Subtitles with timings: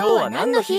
[0.00, 0.78] 今日は何の日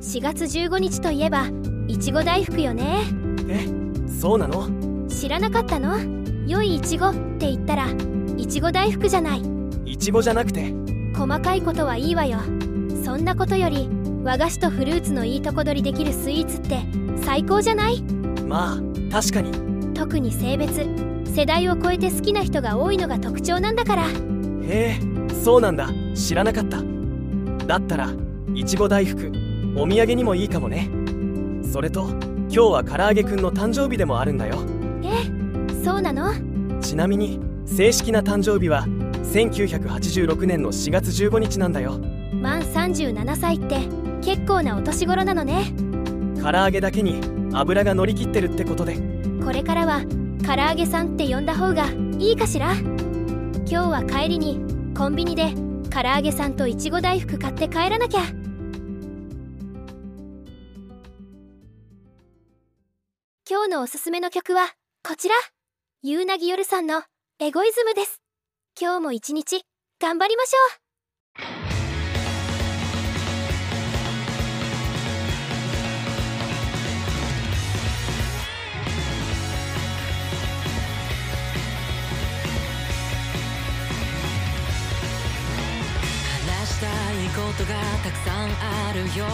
[0.00, 1.48] ?4 月15日といえば
[1.88, 3.00] いちご大福よね。
[3.48, 3.66] え
[4.08, 4.68] そうなの？
[5.08, 5.98] 知らなかったの？
[6.46, 7.88] 良いいちごって言ったら
[8.36, 9.42] いちご大福じゃない。
[9.86, 10.72] いちごじゃなくて？
[11.16, 12.38] 細かいことはいいわよ。
[13.04, 13.88] そんなことより
[14.22, 16.78] 和菓子とフルーツのいいとこ取りできるスイーツって
[17.24, 18.02] 最高じゃない？
[18.46, 18.76] まあ
[19.10, 19.50] 確かに。
[19.94, 20.86] 特に性別
[21.34, 24.04] 世代を超えて好きな人が多いのが特徴なんだから
[24.68, 25.88] へえそうなんだ。
[26.14, 26.82] 知らなかった。
[27.66, 28.10] だったら
[28.54, 29.30] いちご大福
[29.76, 30.88] お土産にもいいかもね。
[31.62, 32.08] それと
[32.48, 34.56] 今日は唐揚げくんの誕生日でもあるんだよ。
[35.02, 35.24] え
[35.84, 36.32] そうなの？
[36.80, 38.86] ちなみに正式な誕生日は
[39.32, 41.98] 1986年の4月15日なんだよ。
[42.32, 43.80] 満37歳って
[44.22, 45.72] 結構なお年頃なのね。
[46.40, 47.20] 唐揚げだけに
[47.52, 48.96] 油が乗り切ってるってことで。
[49.44, 50.02] これからは
[50.44, 51.86] 唐揚げさんって呼んだ方が
[52.18, 52.74] いいかしら？
[53.68, 54.60] 今日は帰りに
[54.94, 55.52] コンビニで
[55.90, 58.20] 唐揚げさんといちご大福買って帰らなきゃ。
[63.48, 64.68] 今日のおすすめの曲は
[65.02, 65.34] こちら。
[66.02, 67.02] ゆうなぎよるさんの
[67.40, 68.20] エゴイズムです。
[68.80, 69.62] 今日も一日
[70.00, 70.85] 頑張りましょう。
[87.56, 89.24] ことがたくさんあるよ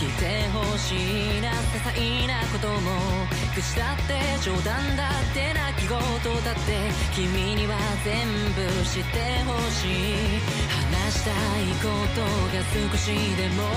[0.00, 1.40] 聞いてほしい。
[1.42, 5.98] な些細なことも口だって冗談だって泣き言
[6.44, 8.24] だって君には全
[8.56, 10.40] 部知ってほしい
[10.72, 13.68] 話したいことが少しでも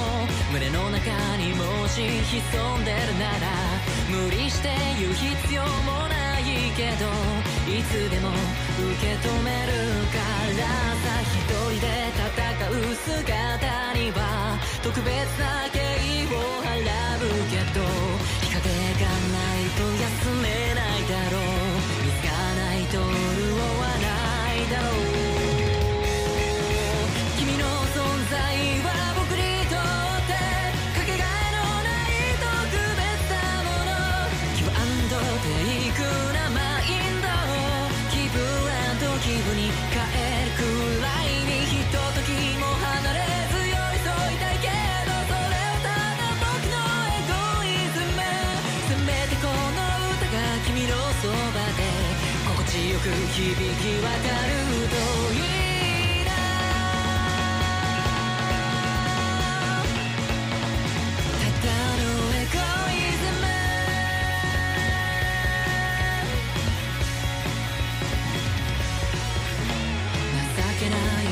[0.51, 3.47] 胸の中にもし潜んでるなら
[4.09, 4.69] 無理して
[4.99, 7.07] 言う必要もないけど
[7.67, 9.73] いつでも受け止める
[10.11, 10.17] か
[10.55, 10.63] ら
[10.95, 13.70] さ一人で戦う姿
[14.83, 15.05] 特別
[15.39, 15.80] な
[53.01, 54.53] く響き渡る
[54.89, 54.95] と
[55.33, 56.29] いいな。
[61.39, 62.03] ただの
[62.35, 62.57] エゴ
[62.91, 63.43] イズム。
[70.55, 71.30] 情けない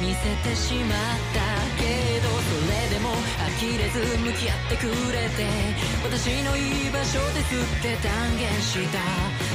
[0.00, 0.98] 見せてしまっ
[1.34, 1.42] た
[1.74, 3.10] けどそれでも
[3.58, 5.42] 呆れず向き合ってくれて
[6.04, 8.98] 私の居場所ですって断言した。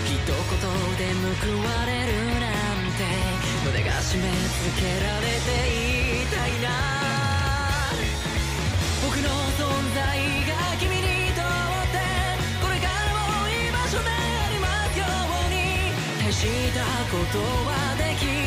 [0.04, 0.36] 一言
[1.00, 3.08] で報われるなんて
[3.66, 5.64] 胸が締め付けられて
[6.22, 6.68] いたいな。
[9.04, 9.64] 僕の存
[9.96, 9.98] 在
[10.48, 11.98] が君にとって
[12.62, 14.12] これからも居場所であ
[14.52, 15.56] りますように。
[16.20, 16.40] 大し
[16.74, 18.43] たことはできない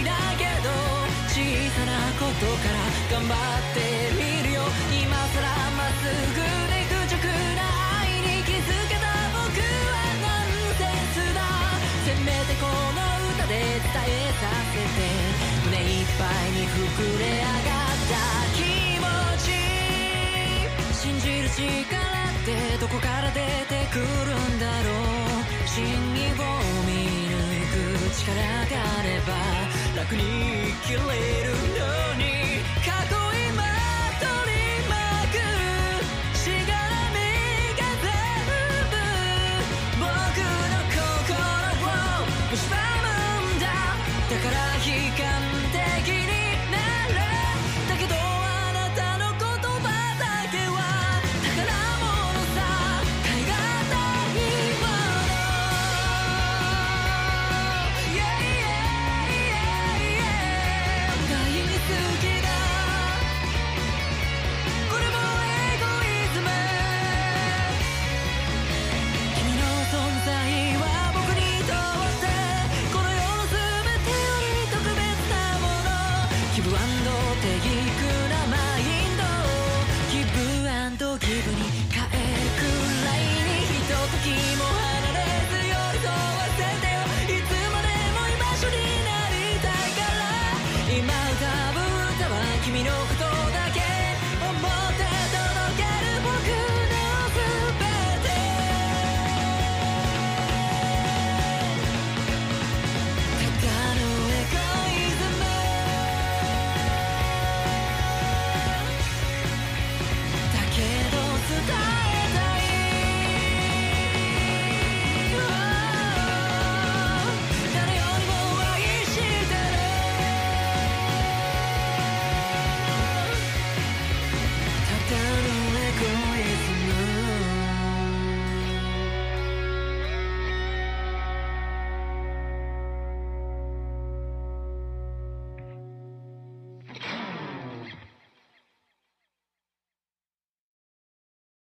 [2.17, 2.81] ことから
[3.13, 3.81] 頑張って
[4.17, 4.65] みるよ。
[4.89, 7.21] 今さらまっすぐで愚直
[7.55, 7.61] な
[8.01, 9.05] 愛に気づけた
[9.37, 11.45] 僕はナンセンスだ。
[12.09, 13.05] せめてこの
[13.37, 15.05] 歌で伝えさせて。
[15.67, 18.17] 胸いっぱいに膨れ上がった
[18.57, 18.65] 気
[18.97, 19.05] 持
[19.45, 19.53] ち。
[20.97, 25.69] 信じる力ってどこから出てくるんだろう。
[25.69, 26.49] 真意を
[26.89, 27.37] 見抜
[27.73, 29.37] く力があれば
[30.01, 30.23] 楽に
[30.83, 30.97] 生きれ
[31.45, 31.46] る。